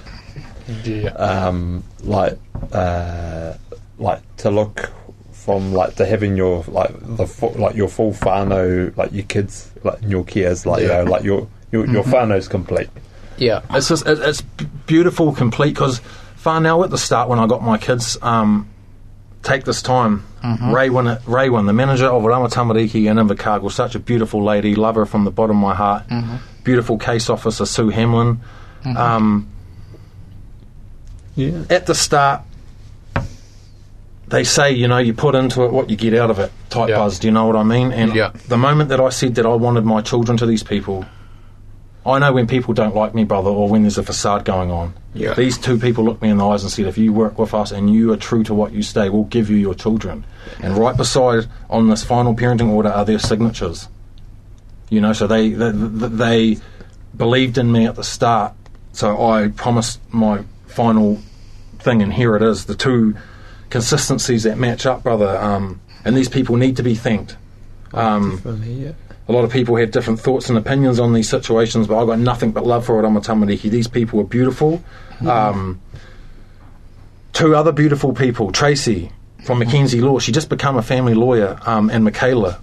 Yeah. 0.84 1.08
um, 1.10 1.84
like 2.02 2.38
uh, 2.72 3.54
like 3.98 4.20
to 4.38 4.50
look 4.50 4.90
from 5.32 5.72
like 5.72 5.94
to 5.96 6.04
having 6.06 6.36
your 6.36 6.64
like 6.68 6.90
the 7.16 7.26
fu- 7.26 7.48
like 7.50 7.76
your 7.76 7.88
full 7.88 8.12
whānau 8.12 8.94
like 8.96 9.12
your 9.12 9.24
kids 9.24 9.70
like 9.84 10.02
and 10.02 10.10
your 10.10 10.24
kids 10.24 10.66
like 10.66 10.82
Yeah. 10.82 10.98
you 11.00 11.04
know 11.04 11.10
like 11.10 11.22
your 11.24 11.48
your, 11.72 11.86
your 11.86 12.02
whānau's 12.04 12.48
complete 12.48 12.88
yeah. 13.36 13.62
It's 13.70 13.88
just 13.88 14.06
it, 14.06 14.18
it's 14.20 14.42
beautiful, 14.86 15.32
complete. 15.32 15.74
Because 15.74 15.98
far 16.36 16.60
now 16.60 16.84
at 16.84 16.90
the 16.90 16.98
start 16.98 17.28
when 17.28 17.40
I 17.40 17.48
got 17.48 17.64
my 17.64 17.78
kids, 17.78 18.16
um, 18.22 18.68
take 19.44 19.64
this 19.64 19.80
time. 19.82 20.24
Mm-hmm. 20.42 20.70
Raywin, 20.72 21.20
Raywin, 21.22 21.66
the 21.66 21.72
manager 21.72 22.06
of 22.06 22.22
Oranga 22.22 22.50
Tamariki 22.52 23.08
in 23.10 23.16
Invercargill, 23.18 23.70
such 23.70 23.94
a 23.94 23.98
beautiful 23.98 24.42
lady, 24.42 24.74
love 24.74 24.96
her 24.96 25.06
from 25.06 25.24
the 25.24 25.30
bottom 25.30 25.56
of 25.58 25.62
my 25.62 25.74
heart. 25.74 26.08
Mm-hmm. 26.08 26.36
Beautiful 26.64 26.98
case 26.98 27.30
officer 27.30 27.64
Sue 27.66 27.90
Hamlin. 27.90 28.40
Mm-hmm. 28.84 28.96
Um, 28.96 29.48
yeah 31.36 31.64
at 31.70 31.86
the 31.86 31.94
start, 31.94 32.42
they 34.28 34.44
say, 34.44 34.72
you 34.72 34.88
know, 34.88 34.98
you 34.98 35.12
put 35.14 35.34
into 35.34 35.64
it 35.64 35.72
what 35.72 35.90
you 35.90 35.96
get 35.96 36.14
out 36.14 36.30
of 36.30 36.38
it, 36.38 36.50
type 36.70 36.88
Yeah. 36.88 36.96
buzz. 36.96 37.18
Do 37.18 37.28
you 37.28 37.32
know 37.32 37.46
what 37.46 37.56
I 37.56 37.62
mean? 37.62 37.92
And 37.92 38.14
Yeah. 38.14 38.30
the 38.48 38.56
moment 38.56 38.88
that 38.88 39.00
I 39.00 39.08
said 39.10 39.34
that 39.36 39.46
I 39.46 39.54
wanted 39.54 39.84
my 39.84 40.00
children 40.00 40.36
to 40.38 40.46
these 40.46 40.62
people, 40.62 41.04
I 42.06 42.18
know 42.18 42.32
when 42.32 42.46
people 42.46 42.74
don't 42.74 42.94
like 42.94 43.14
me, 43.14 43.24
brother, 43.24 43.48
or 43.48 43.68
when 43.68 43.82
there's 43.82 43.96
a 43.96 44.02
facade 44.02 44.44
going 44.44 44.70
on. 44.70 44.94
Yeah. 45.14 45.32
These 45.34 45.56
two 45.56 45.78
people 45.78 46.04
looked 46.04 46.20
me 46.20 46.28
in 46.28 46.36
the 46.36 46.46
eyes 46.46 46.62
and 46.62 46.70
said, 46.70 46.86
if 46.86 46.98
you 46.98 47.12
work 47.12 47.38
with 47.38 47.54
us 47.54 47.70
and 47.72 47.92
you 47.92 48.12
are 48.12 48.16
true 48.16 48.44
to 48.44 48.52
what 48.52 48.72
you 48.72 48.82
say, 48.82 49.08
we'll 49.08 49.24
give 49.24 49.48
you 49.48 49.56
your 49.56 49.74
children. 49.74 50.26
And 50.60 50.76
right 50.76 50.96
beside 50.96 51.46
on 51.70 51.88
this 51.88 52.04
final 52.04 52.34
parenting 52.34 52.68
order 52.68 52.90
are 52.90 53.04
their 53.04 53.18
signatures. 53.18 53.88
You 54.90 55.00
know, 55.00 55.14
so 55.14 55.26
they 55.26 55.50
they, 55.50 55.70
they 55.70 56.58
believed 57.16 57.56
in 57.56 57.72
me 57.72 57.86
at 57.86 57.96
the 57.96 58.04
start. 58.04 58.52
So 58.92 59.26
I 59.26 59.48
promised 59.48 60.00
my 60.12 60.44
final 60.66 61.20
thing, 61.78 62.02
and 62.02 62.12
here 62.12 62.36
it 62.36 62.42
is: 62.42 62.66
the 62.66 62.74
two 62.74 63.16
consistencies 63.70 64.42
that 64.42 64.58
match 64.58 64.84
up, 64.84 65.02
brother. 65.02 65.36
Um, 65.38 65.80
and 66.04 66.16
these 66.16 66.28
people 66.28 66.56
need 66.56 66.76
to 66.76 66.82
be 66.82 66.94
thanked. 66.94 67.36
Um, 67.94 68.40
a 69.28 69.32
lot 69.32 69.44
of 69.44 69.50
people 69.50 69.76
have 69.76 69.90
different 69.90 70.20
thoughts 70.20 70.48
and 70.48 70.58
opinions 70.58 71.00
on 71.00 71.12
these 71.12 71.28
situations, 71.28 71.86
but 71.86 71.98
I've 71.98 72.06
got 72.06 72.18
nothing 72.18 72.52
but 72.52 72.66
love 72.66 72.84
for 72.86 72.98
it. 73.02 73.06
A 73.06 73.08
tamariki. 73.08 73.70
These 73.70 73.88
people 73.88 74.20
are 74.20 74.24
beautiful. 74.24 74.82
Um, 75.26 75.80
two 77.32 77.54
other 77.56 77.72
beautiful 77.72 78.12
people, 78.12 78.52
Tracy 78.52 79.10
from 79.44 79.58
Mackenzie 79.58 80.00
Law. 80.00 80.18
She 80.18 80.32
just 80.32 80.48
became 80.48 80.76
a 80.76 80.82
family 80.82 81.14
lawyer, 81.14 81.58
um, 81.66 81.90
and 81.90 82.04
Michaela. 82.04 82.58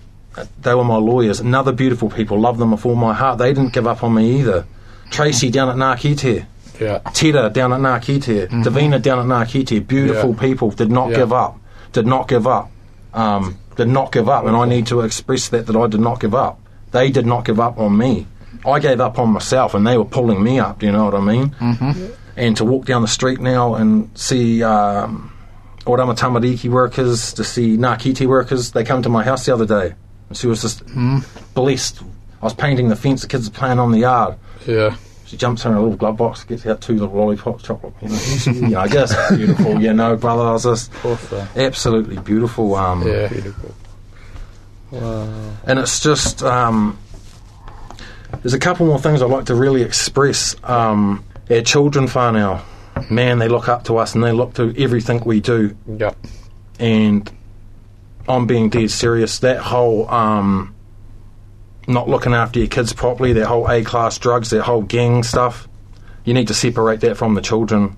They 0.62 0.74
were 0.74 0.84
my 0.86 0.96
lawyers. 0.96 1.40
Another 1.42 1.72
beautiful 1.74 2.10
people. 2.10 2.40
Love 2.40 2.58
them 2.58 2.72
with 2.72 2.86
all 2.86 2.96
my 2.96 3.14
heart. 3.14 3.38
They 3.38 3.54
didn't 3.54 3.74
give 3.74 3.86
up 3.86 4.02
on 4.04 4.14
me 4.14 4.40
either. 4.40 4.66
Tracy 5.10 5.50
down 5.50 5.68
at 5.70 5.76
Ngākite. 5.76 6.46
Yeah. 6.80 7.00
Tera 7.14 7.50
down 7.50 7.74
at 7.74 7.80
Ngākite. 7.82 8.48
Davina 8.64 9.02
down 9.02 9.20
at 9.20 9.26
Ngākite. 9.26 9.86
Beautiful 9.86 10.32
Yeah. 10.34 10.40
people. 10.40 10.72
Did 10.72 10.90
not 10.90 11.10
Yeah. 11.10 11.18
give 11.18 11.34
up. 11.34 11.60
Did 11.92 12.08
not 12.08 12.30
give 12.30 12.48
up. 12.48 12.72
Um, 13.14 13.58
did 13.76 13.88
not 13.88 14.12
give 14.12 14.30
up. 14.30 14.46
And 14.46 14.56
I 14.56 14.66
need 14.66 14.88
to 14.88 15.02
express 15.02 15.50
that, 15.50 15.68
that 15.68 15.76
I 15.76 15.88
did 15.88 16.02
not 16.02 16.20
give 16.20 16.36
up. 16.36 16.60
They 16.92 17.10
did 17.10 17.26
not 17.26 17.46
give 17.46 17.60
up 17.60 17.78
on 17.78 17.98
me. 17.98 18.28
I 18.66 18.80
gave 18.80 19.00
up 19.00 19.18
on 19.18 19.30
myself 19.30 19.74
and 19.74 19.88
they 19.88 19.98
were 19.98 20.06
pulling 20.06 20.44
me 20.44 20.60
up. 20.60 20.80
Do 20.80 20.86
you 20.86 20.92
know 20.92 21.06
what 21.06 21.16
I 21.16 21.20
mean? 21.22 21.50
Mm-hmm. 21.52 22.14
And 22.36 22.58
to 22.58 22.66
walk 22.66 22.86
down 22.86 23.02
the 23.02 23.08
street 23.08 23.40
now 23.40 23.76
and 23.76 24.10
see 24.18 24.62
um, 24.64 25.34
Oranga 25.86 26.18
Tamariki 26.18 26.70
workers, 26.70 27.34
to 27.34 27.44
see 27.44 27.78
Ngākite 27.78 28.28
workers, 28.28 28.72
they 28.72 28.84
come 28.84 29.02
to 29.02 29.10
my 29.10 29.24
house 29.24 29.46
the 29.46 29.54
other 29.54 29.66
day. 29.66 29.96
And 30.30 30.38
she 30.38 30.48
was 30.48 30.62
just 30.62 30.84
blessed. 31.54 32.02
I 32.42 32.46
was 32.46 32.54
painting 32.54 32.90
the 32.90 32.96
fence, 32.96 33.22
the 33.22 33.28
kids 33.28 33.48
are 33.48 33.52
playing 33.52 33.80
on 33.80 33.92
the 33.92 34.00
yard. 34.00 34.36
Yeah. 34.68 34.96
She 35.32 35.38
jumps 35.38 35.64
in 35.64 35.72
her 35.72 35.80
little 35.80 35.96
glove 35.96 36.18
box, 36.18 36.44
gets 36.44 36.66
out 36.66 36.82
two 36.82 36.92
little 36.98 37.16
lollipops, 37.16 37.64
chocolate. 37.64 37.94
You 38.02 38.10
know, 38.62 38.68
yeah, 38.68 38.82
I 38.82 38.90
guess 38.90 39.32
beautiful. 39.34 39.82
You 39.82 39.94
know, 39.94 40.18
brother, 40.18 40.42
I 40.44 40.52
was 40.52 40.64
just 40.64 40.92
absolutely 41.56 42.18
beautiful. 42.18 42.76
Um, 42.76 43.08
Yeah. 43.08 43.28
beautiful 43.30 43.74
wow 44.92 45.54
and 45.68 45.80
it's 45.80 46.02
just 46.02 46.44
um, 46.44 46.98
there's 48.44 48.54
a 48.54 48.60
couple 48.60 48.86
more 48.86 49.00
things 49.00 49.22
I'd 49.22 49.30
like 49.30 49.46
to 49.46 49.56
really 49.56 49.84
express. 49.84 50.54
Um, 50.66 51.24
our 51.50 51.62
children 51.62 52.08
far 52.08 52.34
now, 52.34 52.66
man, 53.10 53.40
they 53.40 53.48
look 53.48 53.70
up 53.70 53.86
to 53.86 53.96
us 54.00 54.16
and 54.16 54.22
they 54.22 54.34
look 54.34 54.54
to 54.56 54.74
everything 54.78 55.22
we 55.26 55.40
do. 55.40 55.78
Yeah. 55.88 56.14
And 56.78 57.32
I'm 58.28 58.48
being 58.48 58.68
dead 58.70 58.92
serious. 58.92 59.40
That 59.40 59.60
whole 59.60 60.10
um, 60.10 60.76
not 61.88 62.08
looking 62.08 62.34
after 62.34 62.60
your 62.60 62.68
kids 62.68 62.94
properly, 62.94 63.34
their 63.34 63.46
whole 63.46 63.70
A 63.70 63.84
class 63.84 64.18
drugs, 64.18 64.50
their 64.50 64.62
whole 64.62 64.82
gang 64.82 65.24
stuff, 65.24 65.68
you 66.24 66.34
need 66.34 66.48
to 66.48 66.54
separate 66.54 67.02
that 67.02 67.18
from 67.18 67.34
the 67.34 67.42
children. 67.42 67.96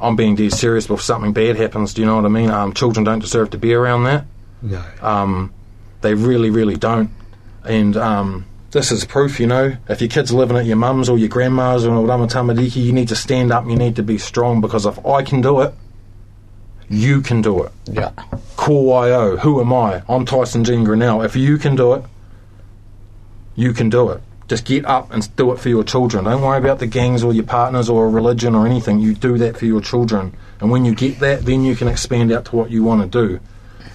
I'm 0.00 0.16
being 0.16 0.34
dead 0.34 0.52
serious. 0.52 0.86
But 0.86 0.94
if 0.94 1.02
something 1.02 1.32
bad 1.32 1.56
happens, 1.56 1.94
do 1.94 2.02
you 2.02 2.06
know 2.06 2.16
what 2.16 2.24
I 2.24 2.28
mean? 2.28 2.50
Um, 2.50 2.72
children 2.72 3.04
don't 3.04 3.18
deserve 3.18 3.50
to 3.50 3.58
be 3.58 3.74
around 3.74 4.04
that. 4.04 4.24
no 4.62 4.82
Um, 5.02 5.52
they 6.00 6.14
really, 6.14 6.50
really 6.50 6.76
don't. 6.76 7.10
And 7.64 7.96
um, 7.96 8.46
this 8.70 8.92
is 8.92 9.04
proof, 9.04 9.40
you 9.40 9.46
know. 9.46 9.76
If 9.88 10.00
your 10.00 10.08
kid's 10.08 10.32
living 10.32 10.56
at 10.56 10.64
your 10.64 10.76
mum's 10.76 11.08
or 11.08 11.18
your 11.18 11.28
grandma's 11.28 11.84
or 11.84 11.90
Oranga 11.90 12.30
Tamariki, 12.30 12.82
you 12.82 12.92
need 12.92 13.08
to 13.08 13.16
stand 13.16 13.52
up 13.52 13.66
you 13.66 13.76
need 13.76 13.96
to 13.96 14.02
be 14.02 14.16
strong 14.16 14.60
because 14.60 14.86
if 14.86 15.04
I 15.04 15.22
can 15.22 15.40
do 15.40 15.60
it, 15.60 15.74
you 16.88 17.20
can 17.20 17.42
do 17.42 17.62
it. 17.62 17.72
Yeah. 17.84 18.10
Ko 18.56 18.80
wai 18.80 19.10
au, 19.10 19.36
who 19.36 19.60
am 19.60 19.72
I? 19.72 20.02
I'm 20.08 20.24
Tyson 20.24 20.64
Jean 20.64 20.84
Grennell. 20.84 21.24
If 21.24 21.36
you 21.36 21.58
can 21.58 21.76
do 21.76 21.94
it, 21.94 22.04
you 23.60 23.72
can 23.72 23.90
do 23.90 24.10
it. 24.10 24.22
Just 24.48 24.64
get 24.64 24.84
up 24.84 25.12
and 25.12 25.34
do 25.36 25.52
it 25.52 25.60
for 25.60 25.68
your 25.68 25.84
children. 25.84 26.24
Don't 26.24 26.42
worry 26.42 26.58
about 26.58 26.80
the 26.80 26.86
gangs 26.86 27.22
or 27.22 27.32
your 27.32 27.44
partners 27.44 27.88
or 27.88 28.10
religion 28.10 28.54
or 28.54 28.66
anything. 28.66 28.98
You 28.98 29.14
do 29.14 29.38
that 29.38 29.56
for 29.56 29.66
your 29.66 29.80
children. 29.80 30.34
And 30.60 30.70
when 30.70 30.84
you 30.84 30.94
get 30.94 31.20
that, 31.20 31.44
then 31.44 31.64
you 31.64 31.76
can 31.76 31.86
expand 31.86 32.32
out 32.32 32.46
to 32.46 32.56
what 32.56 32.70
you 32.70 32.82
want 32.82 33.10
to 33.12 33.26
do. 33.26 33.40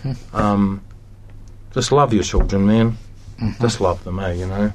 Um, 0.34 0.81
just 1.74 1.91
love 1.91 2.13
your 2.13 2.24
children, 2.24 2.67
man. 2.67 2.98
Just 3.60 3.81
love 3.81 4.03
them, 4.03 4.19
eh, 4.19 4.34
you 4.34 4.45
know? 4.45 4.72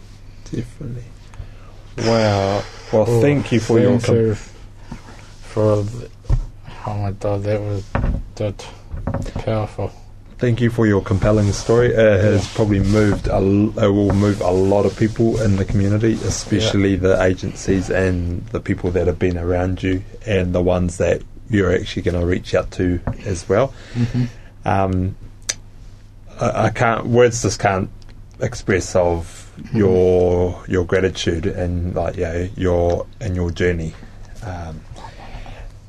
definitely 0.51 1.05
wow 1.99 2.63
well 2.93 3.21
thank 3.21 3.53
you 3.53 3.61
for 3.61 3.79
your 3.79 3.99
Thank 3.99 4.05
com- 4.05 4.17
you 4.17 4.35
for 4.35 5.83
the, 5.83 6.11
oh 6.87 6.97
my 6.97 7.13
god 7.13 7.43
that 7.45 7.61
was 7.61 7.85
that 8.37 8.67
powerful 9.45 9.93
Thank 10.41 10.63
you 10.63 10.71
for 10.71 10.87
your 10.87 11.03
compelling 11.03 11.53
story. 11.53 11.89
It 11.89 11.97
has 11.99 12.49
probably 12.55 12.81
moved. 12.81 13.29
A, 13.29 13.37
it 13.37 13.91
will 13.91 14.15
move 14.15 14.41
a 14.41 14.51
lot 14.51 14.87
of 14.87 14.97
people 14.97 15.39
in 15.43 15.57
the 15.57 15.67
community, 15.67 16.15
especially 16.15 16.97
the 16.97 17.23
agencies 17.23 17.91
and 17.91 18.47
the 18.47 18.59
people 18.59 18.91
that 18.93 19.07
have 19.07 19.19
been 19.19 19.37
around 19.37 19.83
you, 19.83 20.03
and 20.27 20.55
the 20.55 20.63
ones 20.63 20.97
that 20.97 21.21
you're 21.51 21.75
actually 21.75 22.01
going 22.01 22.19
to 22.19 22.25
reach 22.25 22.55
out 22.55 22.71
to 22.71 23.01
as 23.27 23.47
well. 23.51 23.75
Um, 24.65 25.15
I, 26.41 26.67
I 26.67 26.71
can't. 26.71 27.05
Words 27.05 27.43
just 27.43 27.61
can't 27.61 27.91
express 28.41 28.97
of 28.97 29.53
your 29.75 30.65
your 30.67 30.87
gratitude 30.87 31.45
and 31.45 31.95
like 31.95 32.17
yeah 32.17 32.47
your 32.57 33.07
and 33.21 33.37
your 33.37 33.51
journey. 33.51 33.93
Um, 34.43 34.81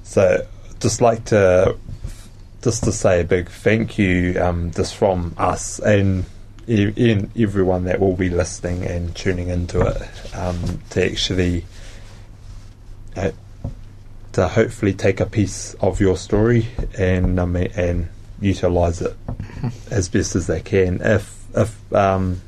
so 0.03 0.45
just 0.81 0.99
like 0.99 1.23
to 1.25 1.77
just 2.61 2.83
to 2.83 2.91
say 2.91 3.21
a 3.21 3.23
big 3.23 3.49
thank 3.49 3.97
you, 3.97 4.39
um, 4.39 4.71
just 4.71 4.95
from 4.95 5.33
us 5.37 5.79
and 5.79 6.25
in 6.67 7.31
everyone 7.37 7.85
that 7.85 7.99
will 7.99 8.15
be 8.15 8.29
listening 8.29 8.85
and 8.85 9.15
tuning 9.15 9.49
into 9.49 9.81
it 9.81 10.35
um, 10.35 10.79
to 10.91 11.03
actually 11.03 11.65
uh, 13.17 13.31
to 14.33 14.47
hopefully 14.47 14.93
take 14.93 15.19
a 15.19 15.25
piece 15.25 15.73
of 15.75 15.99
your 15.99 16.15
story 16.15 16.67
and 16.97 17.39
um, 17.39 17.55
and 17.55 18.07
utilize 18.39 19.01
it 19.01 19.15
as 19.91 20.07
best 20.07 20.35
as 20.35 20.47
they 20.47 20.61
can. 20.61 21.01
If 21.01 21.45
if 21.55 21.93
um, 21.93 22.41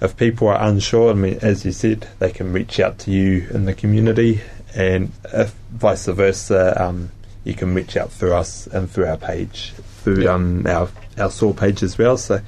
if 0.00 0.16
people 0.16 0.48
are 0.48 0.60
unsure, 0.60 1.10
I 1.10 1.14
mean, 1.14 1.38
as 1.42 1.64
you 1.64 1.72
said, 1.72 2.08
they 2.18 2.32
can 2.32 2.52
reach 2.52 2.80
out 2.80 2.98
to 3.00 3.10
you 3.10 3.46
in 3.50 3.66
the 3.66 3.74
community, 3.74 4.40
and 4.74 5.12
if 5.32 5.54
vice 5.70 6.06
versa, 6.06 6.82
um, 6.82 7.12
you 7.44 7.54
can 7.54 7.74
reach 7.74 7.96
out 7.96 8.10
through 8.12 8.34
us 8.34 8.66
and 8.68 8.90
through 8.90 9.06
our 9.06 9.16
page, 9.16 9.72
through 10.02 10.28
um, 10.28 10.66
our 10.66 10.88
our 11.18 11.30
SOAR 11.30 11.54
page 11.54 11.82
as 11.82 11.98
well. 11.98 12.16
So, 12.16 12.40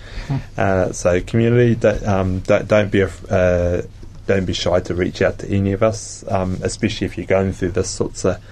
uh, 0.56 0.92
so 0.92 1.20
community, 1.20 1.74
don't, 1.74 2.02
um, 2.06 2.38
don't, 2.40 2.66
don't 2.66 2.90
be 2.90 3.02
uh, 3.02 3.82
don't 4.26 4.44
be 4.44 4.52
shy 4.52 4.80
to 4.80 4.94
reach 4.94 5.20
out 5.22 5.38
to 5.40 5.48
any 5.48 5.72
of 5.72 5.82
us, 5.82 6.24
um, 6.28 6.58
especially 6.62 7.06
if 7.06 7.18
you're 7.18 7.26
going 7.26 7.52
through 7.52 7.72
this 7.72 7.90
sorts 7.90 8.24
of 8.24 8.42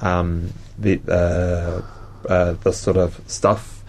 um, 0.00 0.52
the 0.78 1.00
uh, 1.08 1.82
uh, 2.28 2.52
this 2.54 2.78
sort 2.78 2.96
of 2.96 3.20
stuff. 3.26 3.82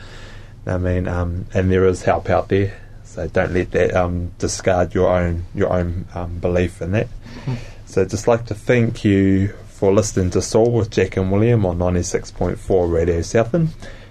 I 0.65 0.77
mean, 0.77 1.07
um, 1.07 1.45
and 1.53 1.71
there 1.71 1.85
is 1.85 2.03
help 2.03 2.29
out 2.29 2.49
there, 2.49 2.79
so 3.03 3.27
don't 3.27 3.53
let 3.53 3.71
that 3.71 3.95
um, 3.95 4.31
discard 4.37 4.93
your 4.93 5.09
own 5.09 5.45
your 5.55 5.71
own 5.71 6.05
um, 6.13 6.39
belief 6.39 6.81
in 6.81 6.91
that. 6.91 7.07
So, 7.85 8.05
just 8.05 8.27
like 8.27 8.45
to 8.47 8.55
thank 8.55 9.03
you 9.03 9.55
for 9.79 9.91
listening 9.93 10.29
to 10.29 10.41
SOAR 10.41 10.69
with 10.69 10.91
Jack 10.91 11.15
and 11.15 11.31
William 11.31 11.65
on 11.65 11.77
ninety 11.77 12.03
six 12.03 12.31
point 12.31 12.59
four 12.59 12.89
Radio 12.89 13.21
Southland. 13.21 13.69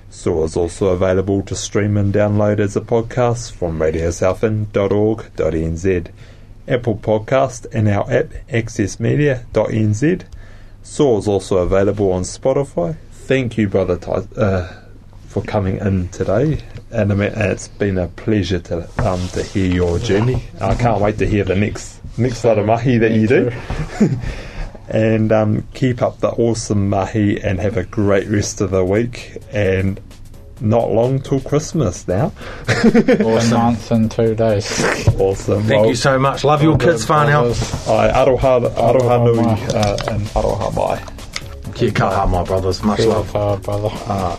SOAR 0.08 0.46
is 0.46 0.56
also 0.56 0.86
available 0.88 1.42
to 1.42 1.54
stream 1.54 1.98
and 1.98 2.14
download 2.14 2.58
as 2.58 2.74
a 2.74 2.80
podcast 2.80 3.52
from 3.52 3.78
radiosouthland.org.nz, 3.78 6.10
Apple 6.66 6.96
Podcast, 6.96 7.66
and 7.70 7.86
our 7.86 8.10
app 8.10 8.28
accessmedia.nz. 8.48 10.24
SOAR 10.82 11.18
is 11.18 11.28
also 11.28 11.58
available 11.58 12.12
on 12.12 12.22
Spotify. 12.22 12.96
Thank 13.12 13.58
you, 13.58 13.68
Brother 13.68 13.98
Ty, 13.98 14.22
uh, 14.38 14.72
for 15.26 15.42
coming 15.42 15.76
in 15.80 16.08
today. 16.08 16.62
And 16.90 17.12
I 17.12 17.14
mean, 17.14 17.32
it's 17.34 17.68
been 17.68 17.98
a 17.98 18.08
pleasure 18.08 18.60
to 18.60 18.88
um, 19.06 19.28
to 19.28 19.42
hear 19.42 19.70
your 19.70 19.98
journey. 19.98 20.44
I 20.62 20.74
can't 20.76 21.02
wait 21.02 21.18
to 21.18 21.26
hear 21.26 21.44
the 21.44 21.56
next 21.56 22.00
next 22.16 22.42
lot 22.42 22.58
of 22.58 22.64
mahi 22.64 22.96
that 22.96 23.12
you 23.12 23.28
do. 23.28 23.50
and 24.88 25.30
um, 25.32 25.66
keep 25.74 26.02
up 26.02 26.20
the 26.20 26.28
awesome 26.30 26.88
mahi 26.88 27.40
and 27.40 27.60
have 27.60 27.76
a 27.76 27.84
great 27.84 28.26
rest 28.28 28.60
of 28.60 28.70
the 28.70 28.84
week. 28.84 29.36
And 29.52 30.00
not 30.60 30.90
long 30.90 31.20
till 31.20 31.40
Christmas 31.40 32.08
now. 32.08 32.32
A 32.68 33.48
month 33.50 33.90
and 33.92 34.10
two 34.10 34.34
days. 34.34 34.66
awesome. 35.20 35.62
Thank 35.62 35.80
Well, 35.82 35.86
you 35.90 35.94
so 35.94 36.18
much. 36.18 36.42
Love 36.42 36.62
your 36.64 36.76
kids, 36.76 37.06
whānau. 37.06 37.52
Ai, 37.88 38.08
aroha, 38.10 38.68
aroha 38.74 39.24
nui 39.24 39.42
mai. 39.44 39.52
uh, 39.52 39.96
and 40.10 40.22
aroha 40.34 40.74
mai. 40.74 41.72
Kia 41.74 41.90
kaha, 41.92 42.28
my 42.28 42.42
brothers. 42.42 42.82
Much 42.82 43.00
love. 43.00 43.32
Love, 43.34 43.62
brother. 43.62 44.38